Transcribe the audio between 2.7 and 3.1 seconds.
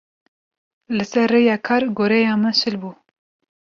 bû.